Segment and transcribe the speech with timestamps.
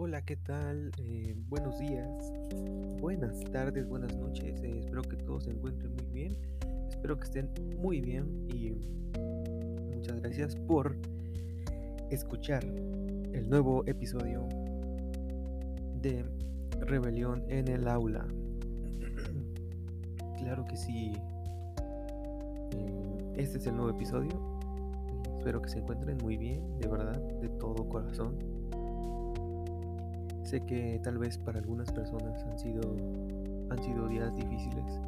[0.00, 0.90] Hola, ¿qué tal?
[0.98, 2.32] Eh, buenos días,
[2.98, 4.60] buenas tardes, buenas noches.
[4.62, 6.36] eh, espero que todos se encuentren muy bien.
[6.88, 8.70] Espero que estén muy bien y
[9.94, 10.96] muchas gracias por
[12.10, 14.48] escuchar el nuevo episodio
[16.00, 16.24] de
[16.80, 18.26] Rebelión en el aula.
[20.38, 21.12] claro que sí.
[22.72, 24.30] eh, este es el nuevo episodio.
[25.38, 28.38] Espero que se encuentren muy bien, de verdad, de todo corazón.
[30.52, 32.82] Sé que tal vez para algunas personas han sido,
[33.70, 35.00] han sido días difíciles.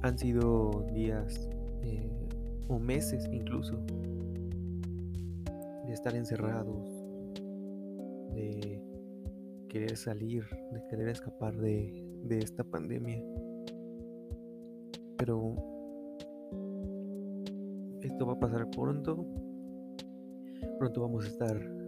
[0.00, 1.50] Han sido días
[1.82, 2.10] eh,
[2.66, 3.76] o meses incluso
[5.86, 6.88] de estar encerrados,
[8.32, 8.82] de
[9.68, 13.22] querer salir, de querer escapar de, de esta pandemia.
[15.18, 15.56] Pero
[18.00, 19.26] esto va a pasar pronto.
[20.78, 21.79] Pronto vamos a estar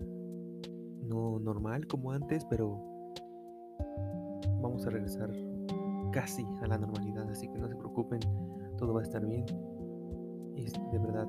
[1.13, 2.81] no normal como antes, pero
[4.61, 5.31] vamos a regresar
[6.13, 8.21] casi a la normalidad, así que no se preocupen,
[8.79, 9.45] todo va a estar bien.
[10.57, 11.27] Y de verdad,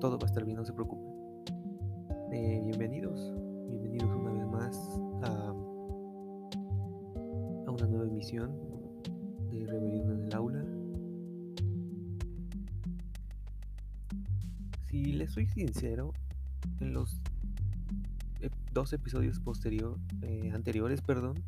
[0.00, 1.12] todo va a estar bien, no se preocupen.
[2.32, 3.34] Eh, bienvenidos,
[3.68, 5.48] bienvenidos una vez más a,
[7.66, 8.52] a una nueva emisión
[9.50, 10.64] de Rebelión en el Aula.
[14.88, 16.12] Si les soy sincero,
[16.80, 17.20] en los
[18.72, 21.42] dos episodios posterior, eh, anteriores, perdón,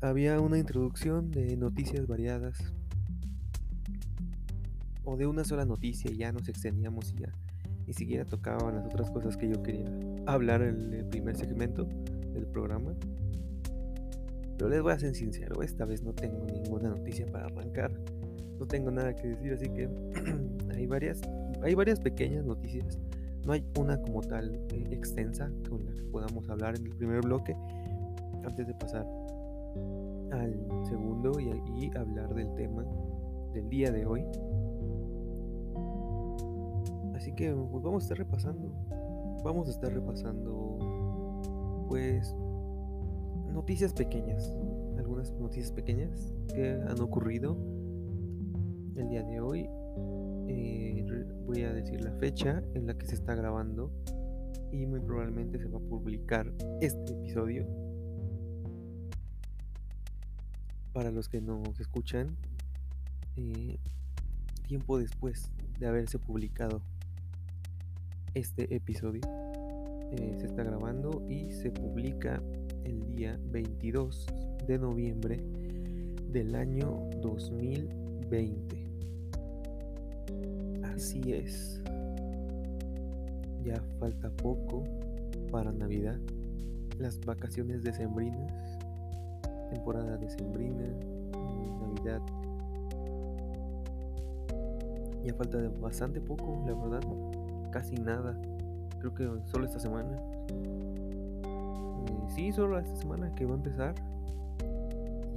[0.00, 2.58] había una introducción de noticias variadas
[5.04, 7.32] o de una sola noticia y ya nos extendíamos y ya
[7.86, 9.86] ni siquiera tocaban las otras cosas que yo quería
[10.26, 11.84] hablar en el primer segmento
[12.32, 12.94] del programa.
[14.56, 17.92] Pero les voy a ser sincero, esta vez no tengo ninguna noticia para arrancar.
[18.58, 19.88] No tengo nada que decir, así que
[20.74, 21.20] hay varias
[21.62, 22.98] hay varias pequeñas noticias.
[23.44, 27.22] No hay una como tal eh, extensa con la que podamos hablar en el primer
[27.22, 27.56] bloque
[28.44, 29.06] antes de pasar
[30.32, 32.84] al segundo y, y hablar del tema
[33.52, 34.24] del día de hoy.
[37.14, 38.72] Así que pues vamos a estar repasando.
[39.42, 40.78] Vamos a estar repasando
[41.88, 42.34] pues
[43.52, 44.56] noticias pequeñas.
[44.96, 47.56] Algunas noticias pequeñas que han ocurrido
[48.96, 49.68] el día de hoy.
[50.52, 51.04] Eh,
[51.46, 53.92] voy a decir la fecha en la que se está grabando
[54.72, 57.68] y muy probablemente se va a publicar este episodio.
[60.92, 62.36] Para los que nos escuchan,
[63.36, 63.78] eh,
[64.66, 66.82] tiempo después de haberse publicado
[68.34, 69.22] este episodio,
[70.10, 72.42] eh, se está grabando y se publica
[72.82, 74.26] el día 22
[74.66, 75.36] de noviembre
[76.32, 78.89] del año 2020.
[81.00, 81.80] Así es.
[83.64, 84.84] Ya falta poco
[85.50, 86.18] para Navidad.
[86.98, 88.78] Las vacaciones decembrinas.
[89.70, 90.84] Temporada decembrina.
[91.80, 92.20] Navidad.
[95.24, 97.00] Ya falta bastante poco, la verdad.
[97.70, 98.38] Casi nada.
[98.98, 100.18] Creo que solo esta semana.
[100.52, 103.94] Eh, sí, solo esta semana que va a empezar.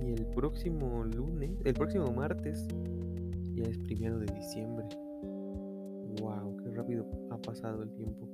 [0.01, 2.67] Y el próximo lunes, el próximo martes,
[3.55, 5.02] ya es primero de diciembre.
[7.45, 8.27] Pasado el tiempo.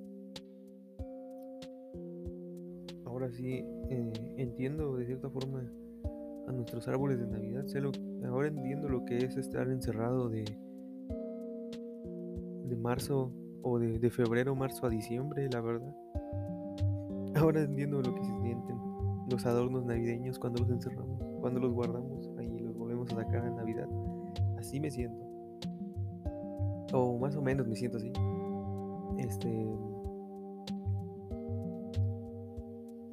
[3.06, 5.70] Ahora sí eh, entiendo de cierta forma
[6.48, 7.66] a nuestros árboles de Navidad.
[7.66, 7.92] Sé lo-
[8.28, 10.46] ahora entiendo lo que es estar encerrado de,
[12.66, 13.32] de marzo
[13.62, 15.96] o de, de febrero, marzo a diciembre, la verdad.
[17.36, 18.78] Ahora entiendo lo que se sienten
[19.30, 23.56] los adornos navideños cuando los encerramos, cuando los guardamos ahí los volvemos a sacar en
[23.56, 23.88] Navidad.
[24.58, 25.24] Así me siento.
[26.94, 28.12] O más o menos me siento así.
[29.30, 29.48] Este.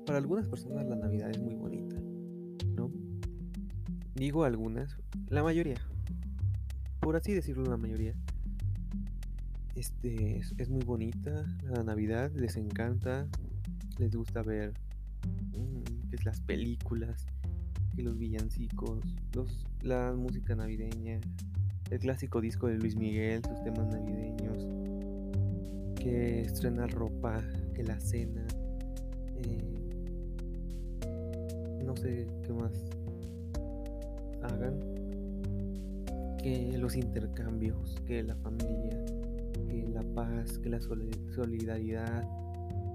[0.06, 1.96] Para algunas personas la Navidad es muy bonita,
[2.74, 2.90] ¿no?
[4.14, 4.96] Digo algunas,
[5.28, 5.76] la mayoría.
[7.00, 8.14] Por así decirlo, la mayoría.
[9.74, 13.28] Este es, muy bonita la Navidad, les encanta,
[13.98, 14.72] les gusta ver
[15.52, 17.26] mm, que es las películas,
[17.94, 19.04] que los villancicos,
[19.34, 21.20] los, la música navideña,
[21.90, 24.66] el clásico disco de Luis Miguel, sus temas navideños,
[26.06, 27.42] que estrenar ropa,
[27.74, 28.46] que la cena,
[29.42, 29.58] eh,
[31.84, 32.70] no sé qué más
[34.44, 34.78] hagan,
[36.38, 39.04] que los intercambios, que la familia,
[39.68, 42.22] que la paz, que la soli- solidaridad,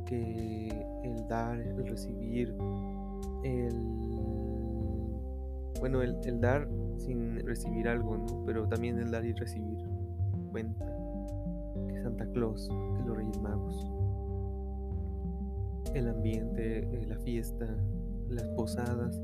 [0.06, 0.70] que
[1.04, 2.56] el dar, el recibir,
[3.44, 3.76] el
[5.82, 8.46] bueno, el, el dar sin recibir algo, ¿no?
[8.46, 9.80] Pero también el dar y recibir
[10.52, 11.01] cuenta.
[12.12, 13.88] Santa Claus, que los Reyes Magos.
[15.94, 17.68] el ambiente, eh, la fiesta,
[18.30, 19.22] las posadas.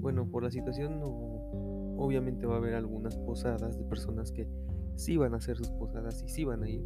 [0.00, 1.00] Bueno, por la situación
[1.96, 4.48] obviamente va a haber algunas posadas de personas que
[4.96, 6.84] sí van a hacer sus posadas y sí van a ir.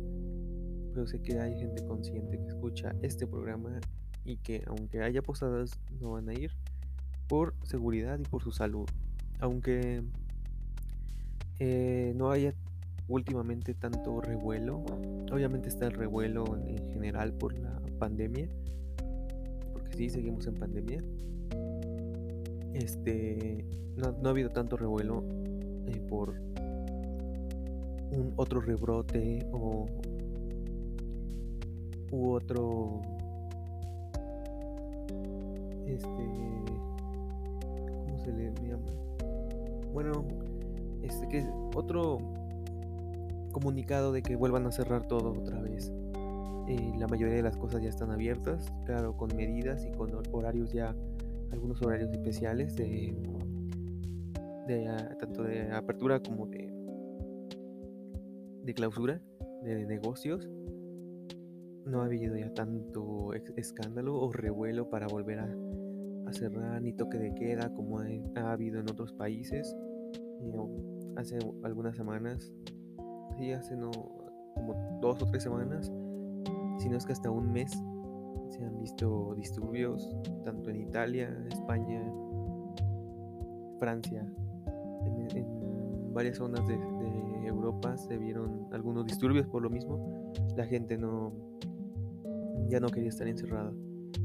[0.93, 3.81] Pero sé que hay gente consciente que escucha este programa
[4.25, 6.51] y que aunque haya posadas no van a ir
[7.29, 8.89] por seguridad y por su salud.
[9.41, 10.03] Aunque
[11.59, 12.55] eh, no haya
[13.09, 14.85] últimamente tanto revuelo,
[15.33, 18.49] obviamente está el revuelo en general por la pandemia,
[19.73, 21.03] porque sí seguimos en pandemia.
[22.75, 23.65] Este
[23.97, 25.25] no, ha habido tanto revuelo
[25.87, 26.31] eh, por
[28.11, 29.87] un otro rebrote o
[32.11, 33.01] u otro
[35.87, 36.07] este
[38.05, 38.85] cómo se le llama
[39.93, 40.25] bueno
[41.03, 42.19] este que otro
[43.53, 45.93] comunicado de que vuelvan a cerrar todo otra vez
[46.69, 50.73] eh, la mayoría de las cosas ya están abiertas claro con medidas y con horarios
[50.73, 50.95] ya
[51.51, 53.15] algunos horarios especiales de,
[54.67, 56.73] de tanto de apertura como de
[58.65, 59.21] de clausura
[59.63, 60.49] de negocios
[61.85, 65.49] no ha habido ya tanto escándalo o revuelo para volver a,
[66.33, 69.77] cerrar ni toque de queda como ha, habido en otros países.
[71.17, 72.51] hace algunas semanas,
[73.37, 73.91] sí, hace no,
[74.55, 75.93] como dos o tres semanas,
[76.79, 77.71] sino es que hasta un mes
[78.51, 80.15] se han visto disturbios
[80.45, 82.03] tanto en Italia, España,
[83.79, 84.27] Francia,
[85.05, 90.33] en, varias zonas de, de Europa se vieron algunos disturbios por lo mismo.
[90.57, 91.33] La gente no,
[92.69, 93.73] ya no quería estar encerrada,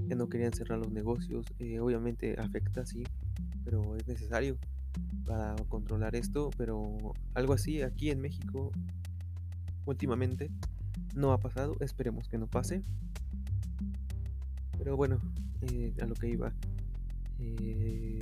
[0.08, 1.46] ya no querían cerrar los negocios.
[1.60, 3.04] Eh, obviamente afecta, sí,
[3.64, 4.58] pero es necesario
[5.26, 6.50] para controlar esto.
[6.58, 6.98] Pero
[7.34, 8.72] algo así aquí en México
[9.88, 10.52] últimamente
[11.16, 11.76] no ha pasado.
[11.80, 12.84] Esperemos que no pase.
[14.78, 15.20] Pero bueno,
[15.62, 16.54] eh, a lo que iba.
[17.40, 18.20] Eh,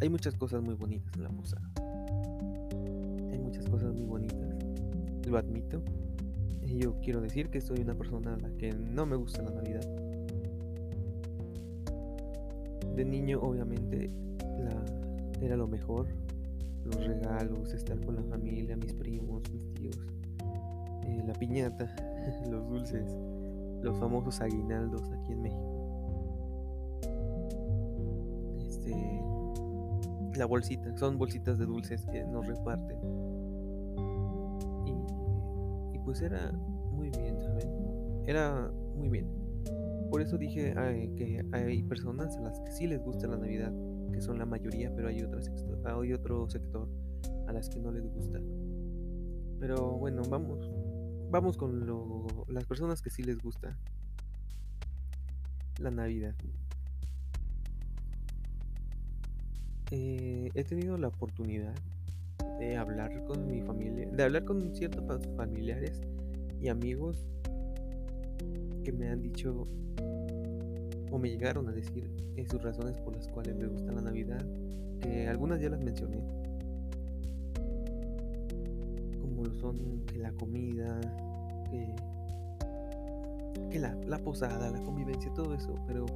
[0.00, 1.70] hay muchas cosas muy bonitas en la posada.
[3.32, 4.56] Hay muchas cosas muy bonitas.
[5.26, 5.82] Lo admito
[6.78, 9.84] yo quiero decir que soy una persona a la que no me gusta la Navidad.
[12.94, 14.10] De niño obviamente
[15.40, 16.06] era lo mejor.
[16.84, 19.98] Los regalos, estar con la familia, mis primos, mis tíos,
[21.26, 21.88] la piñata,
[22.50, 23.16] los dulces,
[23.82, 25.76] los famosos aguinaldos aquí en México.
[28.60, 29.22] Este,
[30.38, 32.98] la bolsita, son bolsitas de dulces que nos reparten
[36.10, 36.50] pues era
[36.90, 37.68] muy bien, ¿saben?
[38.26, 39.28] Era muy bien.
[40.10, 40.74] Por eso dije
[41.16, 43.72] que hay personas a las que sí les gusta la Navidad,
[44.12, 46.88] que son la mayoría, pero hay, otro sector, hay otro sector
[47.46, 48.40] a las que no les gusta.
[49.60, 50.68] Pero bueno, vamos,
[51.30, 51.86] vamos con
[52.48, 53.76] las personas que sí les gusta
[55.78, 56.34] la Navidad.
[59.92, 61.74] Eh, he tenido la oportunidad
[62.58, 66.00] de hablar con mi familia, de hablar con ciertos familiares
[66.60, 67.26] y amigos
[68.84, 69.66] que me han dicho
[71.10, 74.44] o me llegaron a decir eh, sus razones por las cuales me gusta la Navidad,
[75.00, 76.22] que algunas ya las mencioné,
[79.54, 81.00] son que la comida,
[81.70, 81.94] que,
[83.70, 86.06] que la, la posada, la convivencia, todo eso, pero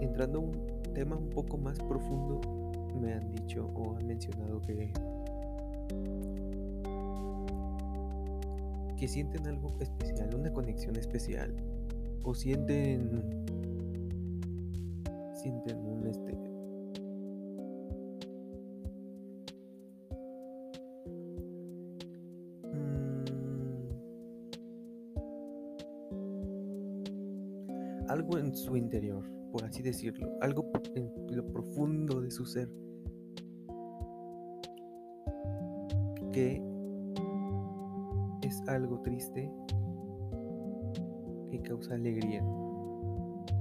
[0.00, 0.52] entrando a un
[0.94, 2.40] tema un poco más profundo,
[3.00, 4.92] me han dicho o han mencionado que
[8.96, 11.54] que sienten algo especial, una conexión especial
[12.22, 13.44] o sienten
[15.34, 16.53] sienten un este
[28.64, 32.68] su interior, por así decirlo, algo en lo profundo de su ser
[36.32, 36.60] que
[38.42, 39.50] es algo triste
[41.50, 42.42] que causa alegría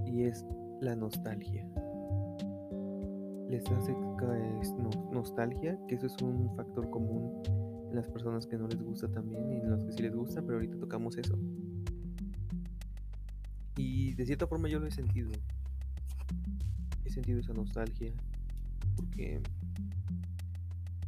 [0.06, 0.46] y es
[0.82, 1.68] la nostalgia.
[3.50, 3.96] Les hace
[5.12, 7.44] nostalgia, que eso es un factor común
[7.90, 10.42] en las personas que no les gusta también y en los que sí les gusta,
[10.42, 11.38] pero ahorita tocamos eso.
[13.75, 15.32] Y de cierta forma yo lo he sentido.
[17.06, 18.12] He sentido esa nostalgia
[18.96, 19.42] porque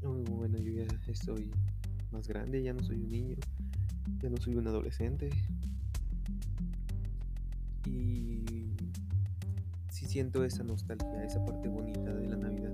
[0.01, 1.51] bueno, yo ya estoy
[2.11, 3.35] más grande, ya no soy un niño,
[4.21, 5.29] ya no soy un adolescente.
[7.87, 8.73] Y
[9.89, 12.73] sí siento esa nostalgia, esa parte bonita de la Navidad,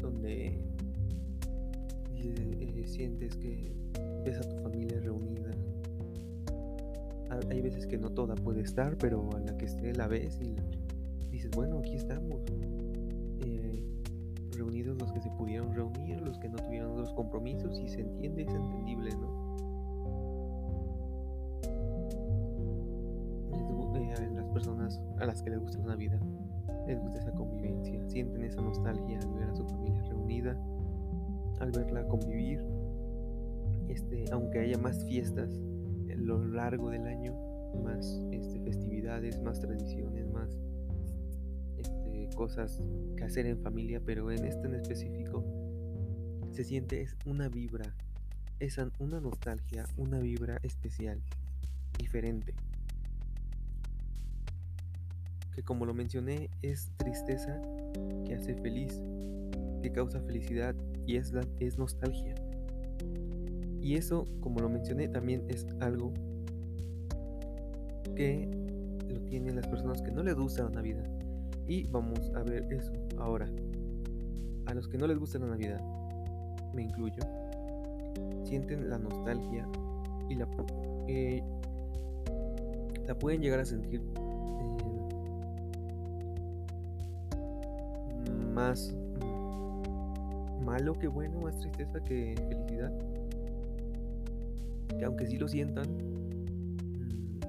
[0.00, 0.60] donde
[2.14, 3.72] eh, sientes que
[4.24, 5.50] ves a tu familia reunida,
[7.50, 10.56] hay veces que no toda puede estar, pero a la que esté la ves y
[11.30, 12.40] dices, bueno, aquí estamos.
[13.40, 13.82] Eh,
[14.52, 18.42] reunidos los que se pudieron reunir, los que no tuvieron otros compromisos y se entiende,
[18.42, 19.52] es entendible, ¿no?
[23.94, 26.20] Eh, las personas a las que les gusta la Navidad,
[26.86, 30.56] les gusta esa convivencia, sienten esa nostalgia al ver a su familia reunida,
[31.60, 32.60] al verla convivir,
[33.88, 35.71] este, aunque haya más fiestas a
[36.22, 37.34] lo largo del año,
[37.82, 40.58] más este, festividades, más tradiciones, más
[41.78, 42.80] este, cosas
[43.16, 45.44] que hacer en familia, pero en este en específico
[46.52, 47.94] se siente es una vibra,
[48.60, 51.20] es una nostalgia, una vibra especial,
[51.98, 52.54] diferente.
[55.54, 57.60] Que como lo mencioné es tristeza
[58.26, 59.00] que hace feliz,
[59.82, 60.74] que causa felicidad
[61.06, 62.34] y es, la, es nostalgia.
[63.82, 66.12] Y eso, como lo mencioné, también es algo
[68.14, 68.48] que
[69.08, 71.04] lo tienen las personas que no les gusta la Navidad.
[71.66, 73.50] Y vamos a ver eso ahora.
[74.66, 75.80] A los que no les gusta la Navidad,
[76.72, 77.20] me incluyo,
[78.44, 79.66] sienten la nostalgia
[80.28, 80.46] y la,
[81.08, 81.42] eh,
[83.08, 84.76] la pueden llegar a sentir eh,
[88.54, 88.94] más
[90.64, 92.92] malo que bueno, más tristeza que felicidad
[94.98, 97.40] que aunque sí lo sientan, mm,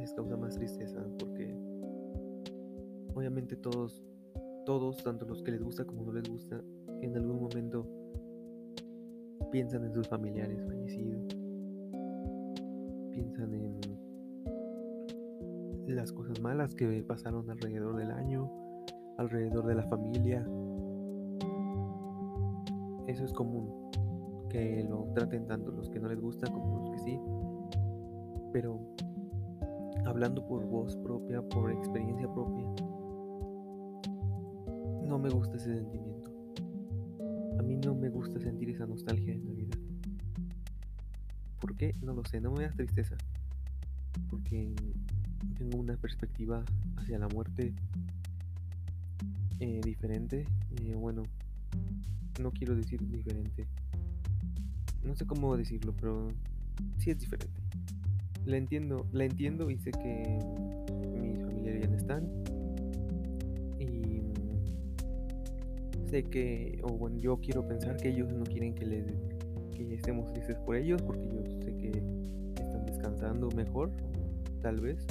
[0.00, 1.54] les causa más tristeza porque
[3.14, 4.02] obviamente todos,
[4.64, 6.62] todos, tanto los que les gusta como no les gusta,
[7.00, 7.86] en algún momento
[9.50, 11.26] piensan en sus familiares fallecidos,
[13.10, 13.80] piensan en
[15.88, 18.50] las cosas malas que pasaron alrededor del año,
[19.18, 20.46] alrededor de la familia.
[23.08, 23.90] Eso es común
[24.50, 27.18] que lo traten tanto los que no les gusta como los que sí.
[28.52, 28.94] Pero
[30.04, 32.64] hablando por voz propia, por experiencia propia,
[35.06, 36.30] no me gusta ese sentimiento.
[37.58, 39.76] A mí no me gusta sentir esa nostalgia en la vida.
[41.60, 41.94] ¿Por qué?
[42.02, 43.16] No lo sé, no me da tristeza.
[44.28, 44.74] Porque
[45.56, 46.64] tengo una perspectiva
[46.96, 47.72] hacia la muerte
[49.60, 50.46] eh, diferente.
[50.82, 51.22] Eh, bueno,
[52.42, 53.66] no quiero decir diferente
[55.04, 56.28] no sé cómo decirlo, pero
[56.98, 57.60] sí es diferente.
[58.44, 60.38] La entiendo, la entiendo y sé que
[61.20, 62.28] mis familiares ya no están.
[63.78, 64.22] Y
[66.08, 69.06] sé que, o bueno, yo quiero pensar que ellos no quieren que les
[69.74, 71.88] que estemos tristes por ellos, porque yo sé que
[72.62, 73.90] están descansando mejor,
[74.60, 75.06] tal vez.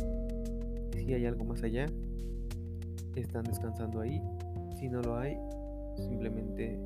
[0.94, 1.88] Si hay algo más allá,
[3.16, 4.22] están descansando ahí.
[4.80, 5.38] Si no lo hay,
[5.98, 6.80] simplemente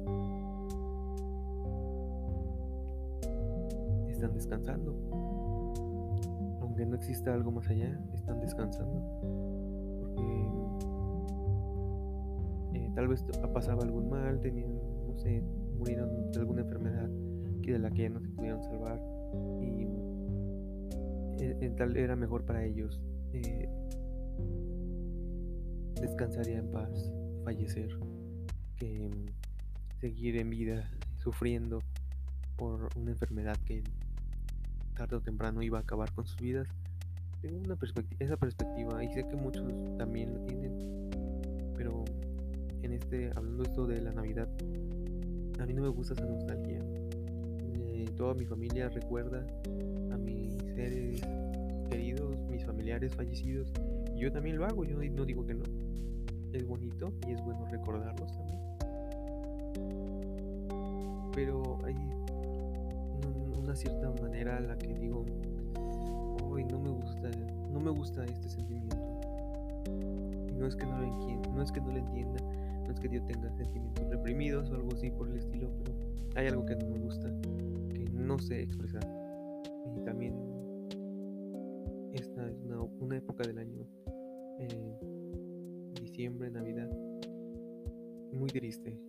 [4.24, 4.96] están descansando.
[6.62, 9.02] Aunque no exista algo más allá, están descansando.
[10.00, 10.48] Porque
[12.74, 14.78] eh, tal vez pasaba algún mal, tenían,
[15.08, 15.44] no sé,
[15.78, 17.10] murieron de alguna enfermedad
[17.62, 19.02] que de la que no se pudieron salvar.
[19.62, 19.88] Y
[21.44, 23.02] eh, tal era mejor para ellos
[23.34, 23.68] eh,
[26.00, 27.12] descansaría en paz,
[27.44, 27.90] fallecer,
[28.78, 29.10] que
[30.00, 31.80] seguir en vida sufriendo
[32.58, 33.84] por una enfermedad que
[34.94, 36.68] tarde o temprano iba a acabar con sus vidas.
[37.42, 39.66] Tengo una perspectiva, esa perspectiva y sé que muchos
[39.98, 41.10] también la tienen.
[41.76, 42.06] Pero
[42.82, 44.48] en este, hablando esto de la Navidad,
[45.60, 46.80] a mí no me gusta esa nostalgia.
[47.76, 49.46] Eh, toda mi familia recuerda
[50.12, 51.22] a mis seres
[51.90, 53.72] queridos, mis familiares fallecidos.
[54.16, 55.64] Y yo también lo hago, yo no digo que no.
[56.54, 58.60] Es bonito y es bueno recordarlos también.
[61.34, 61.96] Pero hay
[63.64, 65.26] una cierta manera la que digo,
[66.44, 67.32] hoy no me gusta,
[67.72, 68.98] no me gusta este sentimiento.
[70.50, 72.42] Y no es que no lo entienda, no es que no lo entienda,
[72.86, 75.96] no es que yo tenga sentimientos reprimidos o algo así por el estilo, pero
[76.36, 77.30] hay algo que no me gusta,
[77.90, 79.04] que no sé expresar.
[79.96, 80.36] Y también
[82.14, 83.88] esta es una, una época del año,
[84.60, 85.00] eh,
[86.02, 86.90] diciembre, Navidad,
[88.34, 89.00] muy triste,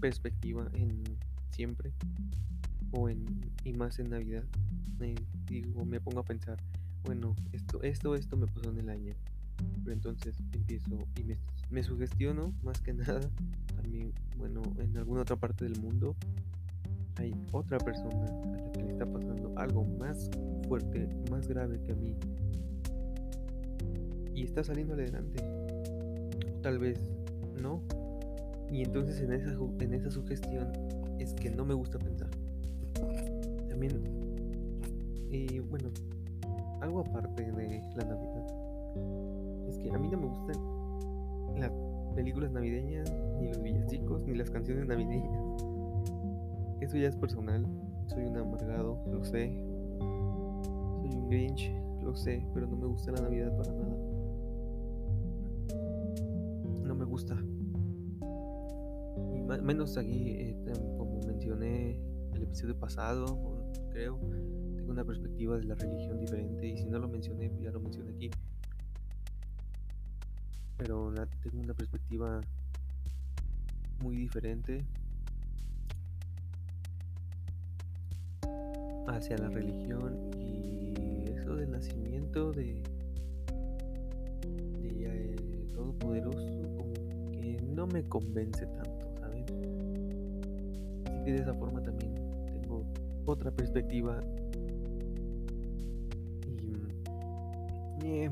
[0.00, 1.02] perspectiva en
[1.50, 1.92] siempre
[2.92, 3.26] o en
[3.64, 4.44] y más en Navidad
[5.46, 6.58] digo, me pongo a pensar,
[7.04, 9.14] bueno, esto, esto, esto me pasó en el año.
[9.82, 11.38] Pero entonces empiezo y me,
[11.70, 13.20] me sugestiono más que nada.
[13.76, 16.14] También, bueno, en alguna otra parte del mundo
[17.16, 20.30] hay otra persona a la que le está pasando algo más
[20.68, 22.14] fuerte, más grave que a mí.
[24.34, 25.42] Y está saliendo adelante.
[26.62, 27.00] Tal vez
[27.60, 27.82] no.
[28.70, 30.72] Y entonces en esa, en esa sugestión
[31.18, 32.30] es que no me gusta pensar.
[33.68, 34.02] También,
[35.30, 35.90] y bueno,
[36.80, 38.46] algo aparte de la Navidad,
[39.68, 40.56] es que a mí no me gustan
[41.58, 41.72] las
[42.14, 45.64] películas navideñas, ni los villancicos, ni las canciones navideñas.
[46.80, 47.66] Eso ya es personal.
[48.06, 49.52] Soy un amargado, lo sé.
[49.98, 51.72] Soy un Grinch,
[52.02, 53.96] lo sé, pero no me gusta la Navidad para nada.
[56.84, 57.36] No me gusta.
[59.68, 60.56] Menos aquí, eh,
[60.96, 62.00] como mencioné
[62.32, 63.26] el episodio pasado,
[63.90, 64.18] creo,
[64.74, 67.78] tengo una perspectiva de la religión diferente y si no lo mencioné, pues ya lo
[67.78, 68.30] mencioné aquí.
[70.78, 72.40] Pero tengo una perspectiva
[74.02, 74.86] muy diferente
[79.06, 82.82] hacia la religión y eso del nacimiento de,
[84.80, 85.36] de eh,
[85.74, 86.48] Todopoderoso
[87.32, 88.87] que no me convence tanto,
[91.28, 92.14] que de esa forma también
[92.46, 92.86] tengo
[93.26, 94.18] otra perspectiva
[98.02, 98.30] y eh,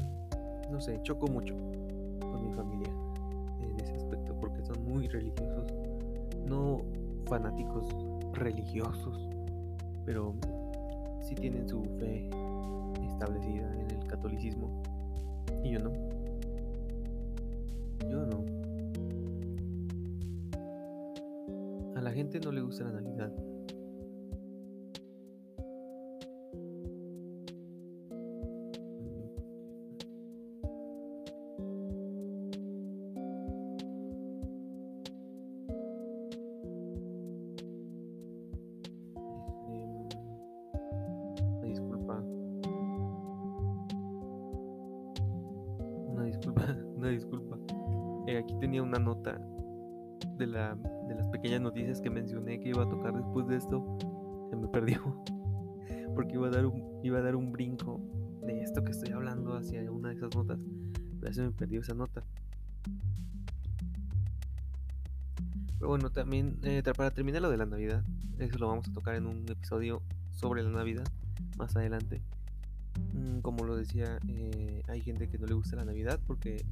[0.70, 1.54] no sé, choco mucho
[2.20, 2.90] con mi familia
[3.60, 5.74] en ese aspecto porque son muy religiosos,
[6.46, 6.80] no
[7.26, 7.86] fanáticos
[8.32, 9.28] religiosos,
[10.06, 10.32] pero
[11.20, 12.30] si tienen su fe
[13.10, 14.82] establecida en el catolicismo
[15.62, 16.05] y yo no.
[22.66, 23.45] Gusta la Navidad.
[66.94, 68.04] Para terminar lo de la Navidad,
[68.38, 71.04] eso lo vamos a tocar en un episodio sobre la Navidad
[71.56, 72.20] más adelante.
[73.14, 76.64] Mm, como lo decía, eh, hay gente que no le gusta la Navidad porque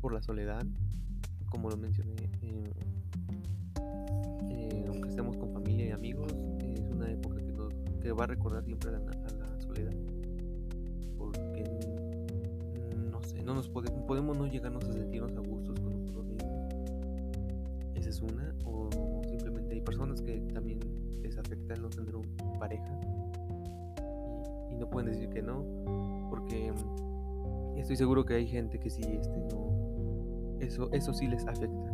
[0.00, 0.64] por la soledad,
[1.50, 2.72] como lo mencioné, eh,
[4.50, 8.26] eh, aunque estemos con familia y amigos, es una época que, nos, que va a
[8.26, 9.94] recordar siempre a la, soledad.
[11.18, 11.64] Porque,
[13.10, 16.74] no sé, no nos podemos, podemos no llegarnos a sentirnos a gustos con nosotros mismos.
[17.94, 18.54] Esa es una.
[18.64, 18.88] O
[19.86, 20.80] personas que también
[21.22, 23.00] les afecta el no tener una pareja.
[24.70, 25.64] Y, y no pueden decir que no.
[26.28, 26.74] Porque
[27.76, 31.90] estoy seguro que hay gente que sí este, no, eso, eso sí les afecta.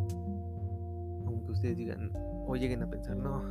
[1.25, 2.11] Aunque ustedes digan
[2.45, 3.41] o lleguen a pensar, no,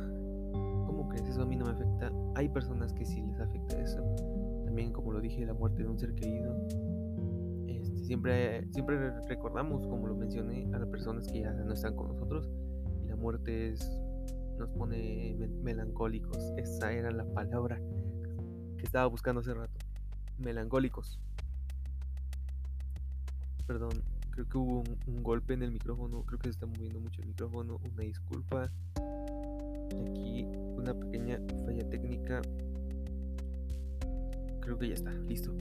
[0.85, 1.27] ¿cómo crees?
[1.27, 2.11] Eso a mí no me afecta.
[2.35, 4.03] Hay personas que sí les afecta eso.
[4.65, 6.55] También, como lo dije, la muerte de un ser querido.
[7.67, 12.09] Este, siempre, siempre recordamos, como lo mencioné, a las personas que ya no están con
[12.09, 12.49] nosotros.
[13.03, 14.02] Y la muerte es,
[14.65, 16.37] nos pone melancólicos.
[16.57, 17.79] Esa era la palabra
[18.77, 19.73] que estaba buscando hace rato.
[20.37, 21.19] Melancólicos.
[23.67, 26.23] Perdón, Creo que hubo un, golpe en el micrófono.
[26.23, 27.79] Creo que se está moviendo mucho el micrófono.
[27.93, 28.71] Una disculpa.
[30.09, 30.45] Aquí
[30.75, 32.41] una pequeña falla técnica.
[34.59, 35.11] Creo que ya está.
[35.11, 35.53] Listo.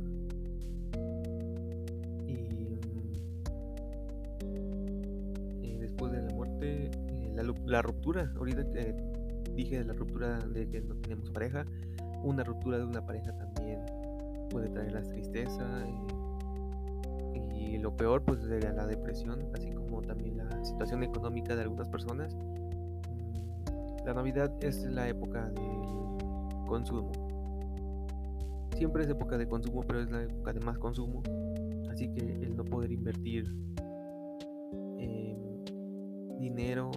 [7.72, 8.32] La, ruptura.
[8.36, 8.94] Ahorita eh,
[9.54, 11.64] dije la ruptura de que no tenemos pareja.
[12.22, 13.80] Una ruptura de una pareja también
[14.50, 15.64] puede traer la tristeza.
[17.34, 21.62] Eh, y lo peor pues sería la depresión, así como también la situación económica de
[21.62, 22.34] algunas personas.
[22.34, 27.10] Mm, la Navidad es la época del consumo.
[28.76, 31.22] Siempre es época de consumo, pero es la época de más consumo.
[31.90, 33.54] Así que el no poder invertir
[36.42, 36.90] dinero,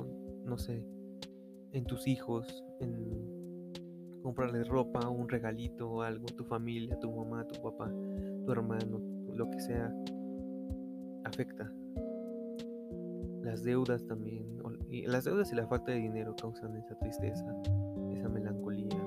[1.71, 7.91] en tus hijos, en comprarles ropa, un regalito, algo, tu familia, tu mamá, tu papá,
[8.45, 8.99] tu hermano,
[9.33, 9.93] lo que sea,
[11.25, 11.71] afecta.
[13.41, 14.45] Las deudas también,
[14.89, 17.45] y las deudas y la falta de dinero causan esa tristeza,
[18.11, 18.97] esa melancolía.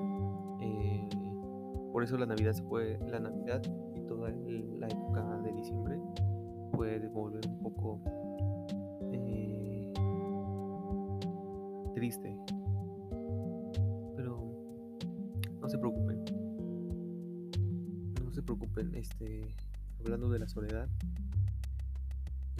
[0.61, 1.09] Eh,
[1.91, 3.61] por eso la Navidad se puede, la Navidad
[3.95, 5.99] y toda la época de diciembre
[6.71, 7.99] puede volver un poco
[11.99, 12.33] triste.
[14.15, 14.39] Pero
[15.59, 16.23] no se preocupen.
[18.23, 19.41] No se preocupen, este,
[19.99, 20.87] hablando de la soledad,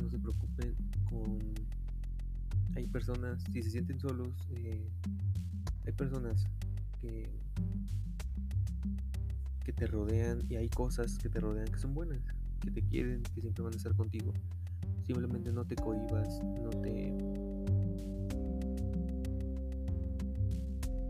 [0.02, 0.76] no se preocupen
[1.10, 1.40] con
[2.76, 4.90] hay personas, si se sienten solos, eh,
[5.86, 6.46] hay personas
[7.00, 7.30] que,
[9.64, 12.20] que te rodean y hay cosas que te rodean que son buenas,
[12.60, 14.34] que te quieren, que siempre van a estar contigo.
[15.06, 17.29] Simplemente no te cohibas, no te...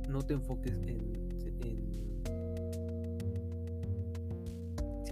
[0.09, 1.13] No te enfoques en,
[1.61, 2.23] en,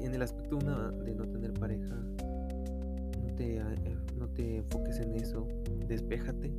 [0.04, 1.96] en el aspecto de no tener pareja.
[1.96, 5.48] No te, eh, no te enfoques en eso.
[5.88, 6.52] Despéjate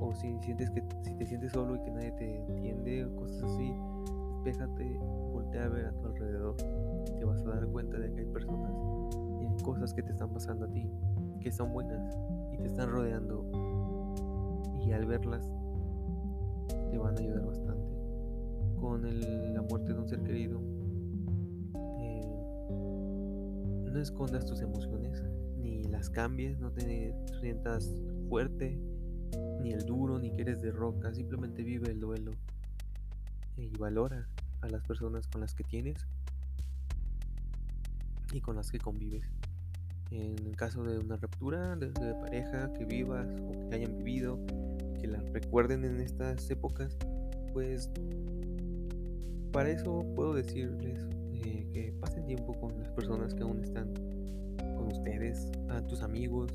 [0.00, 3.42] o si sientes que si te sientes solo y que nadie te entiende o cosas
[3.44, 3.72] así,
[4.44, 4.98] despéjate,
[5.32, 6.56] voltea a ver a tu alrededor.
[7.18, 8.72] Te vas a dar cuenta de que hay personas
[9.40, 10.90] y hay cosas que te están pasando a ti,
[11.40, 12.16] que son buenas
[12.52, 13.44] y te están rodeando.
[14.84, 15.50] Y al verlas,
[16.94, 17.92] te van a ayudar bastante.
[18.80, 19.02] Con
[19.52, 20.60] la muerte de un ser querido,
[21.98, 22.22] eh,
[23.90, 25.24] no escondas tus emociones,
[25.56, 27.90] ni las cambies, no te sientas
[28.28, 28.78] fuerte
[29.60, 32.30] ni el duro, ni que eres de roca, simplemente vive el duelo
[33.56, 34.28] y valora
[34.60, 36.06] a las personas con las que tienes
[38.32, 39.28] y con las que convives.
[40.12, 41.88] En el caso de una ruptura de,
[42.20, 44.38] pareja que vivas o que hayan vivido,
[45.04, 46.96] que la recuerden en estas épocas,
[47.52, 47.90] pues
[49.52, 50.98] para eso puedo decirles
[51.44, 53.92] eh, que pasen tiempo con las personas que aún están
[54.76, 56.50] con ustedes, a tus amigos,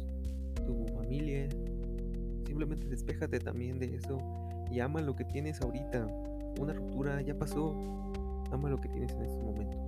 [0.66, 1.48] tu familia,
[2.48, 4.18] Simplemente despéjate también de eso
[4.72, 6.08] y ama lo que tienes ahorita.
[6.60, 7.76] Una ruptura ya pasó.
[8.52, 9.80] Ama lo que tienes en estos momentos.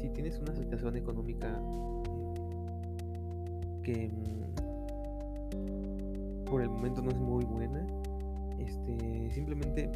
[0.00, 2.32] Si tienes una situación económica eh,
[3.82, 4.53] que mm,
[6.44, 7.86] por el momento no es muy buena,
[8.58, 9.90] este, simplemente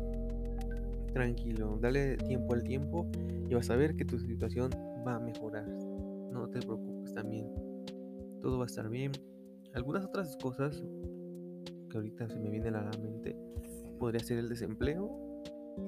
[1.13, 3.11] tranquilo, dale tiempo al tiempo
[3.49, 4.71] y vas a ver que tu situación
[5.07, 5.67] va a mejorar.
[6.33, 7.47] No te preocupes también.
[8.41, 9.13] Todo va a estar bien.
[9.75, 10.83] Algunas otras cosas
[11.91, 13.37] que ahorita se me viene a la mente
[13.99, 15.11] podría ser el desempleo,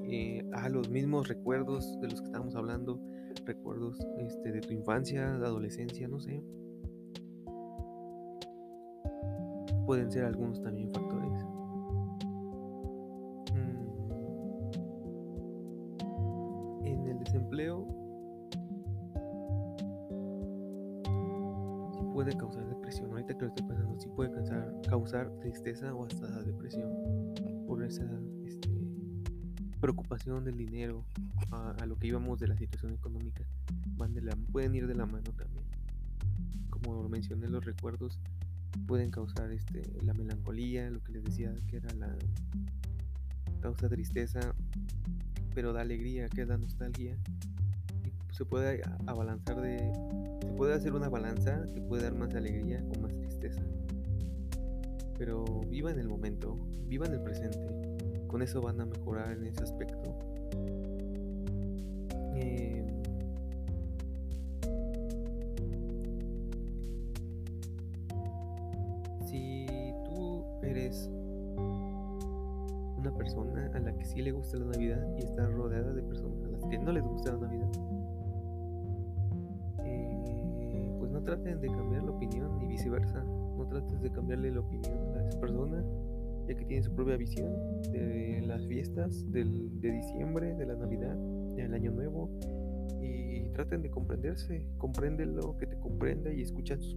[0.04, 3.00] eh, a los mismos recuerdos de los que estábamos hablando,
[3.44, 6.42] recuerdos este, de tu infancia, de adolescencia, no sé.
[9.90, 11.32] Pueden ser algunos también factores.
[13.52, 13.96] Mm.
[16.86, 17.88] En el desempleo
[22.14, 23.10] puede causar depresión.
[23.10, 26.92] Ahorita que lo estoy pensando, sí puede causar, causar tristeza o hasta depresión
[27.66, 28.08] por esa
[28.44, 28.70] este,
[29.80, 31.04] preocupación del dinero
[31.50, 33.42] a, lo que íbamos de la situación económica.
[33.96, 35.64] Van de la, pueden ir de la mano también.
[36.70, 38.20] Como mencioné, los recuerdos
[38.86, 42.14] pueden causar este, la melancolía, lo que les decía que era la
[43.60, 44.54] causa tristeza,
[45.54, 47.16] pero da alegría, que la nostalgia.
[48.32, 49.92] Se puede abalanzar de
[50.40, 53.60] se puede hacer una balanza que puede dar más alegría o más tristeza.
[55.18, 56.56] Pero viva en el momento,
[56.86, 57.68] viva en el presente.
[58.26, 60.29] Con eso van a mejorar en ese aspecto.
[81.60, 83.22] De cambiar la opinión y viceversa.
[83.22, 85.84] No trates de cambiarle la opinión a esa persona,
[86.48, 87.52] ya que tiene su propia visión
[87.92, 91.16] de las fiestas del, de diciembre, de la Navidad,
[91.56, 92.30] del Año Nuevo.
[93.02, 96.94] Y traten de comprenderse, compréndelo, que te comprenda y escucha sus,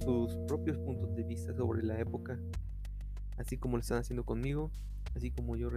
[0.00, 2.38] sus propios puntos de vista sobre la época,
[3.36, 4.70] así como lo están haciendo conmigo,
[5.16, 5.70] así como yo,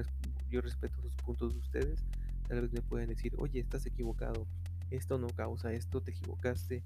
[0.50, 2.04] yo respeto sus puntos de ustedes.
[2.48, 4.48] Tal vez me pueden decir, oye, estás equivocado,
[4.90, 6.84] esto no causa esto, te equivocaste,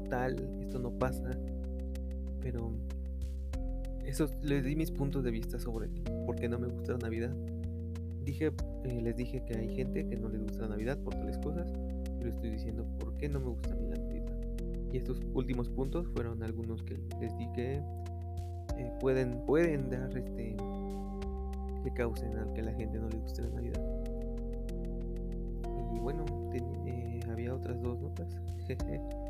[0.00, 1.30] tal, esto no pasa,
[2.40, 2.72] pero
[4.04, 5.88] eso les di mis puntos de vista sobre
[6.24, 7.34] por qué no me gusta la Navidad.
[8.24, 8.52] Dije,
[8.84, 11.70] eh, les dije que hay gente que no les gusta la Navidad por tales cosas,
[12.18, 14.26] pero estoy diciendo por qué no me gusta a mí la Navidad.
[14.92, 17.82] Y estos últimos puntos fueron algunos que les di que
[18.78, 20.56] eh, pueden, pueden dar este
[21.84, 23.80] que causen a que la gente no le guste la Navidad.
[25.94, 26.24] Y bueno,
[26.86, 28.36] eh, había otras dos notas.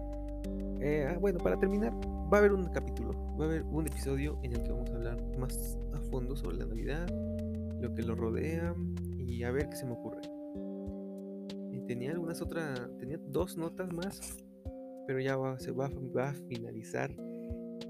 [0.81, 1.93] Eh, ah, bueno, para terminar,
[2.33, 4.95] va a haber un capítulo, va a haber un episodio en el que vamos a
[4.95, 7.09] hablar más a fondo sobre la Navidad,
[7.81, 8.75] lo que lo rodea
[9.19, 10.23] y a ver qué se me ocurre.
[11.87, 14.37] tenía algunas otras, tenía dos notas más,
[15.07, 17.11] pero ya va, se va, va a finalizar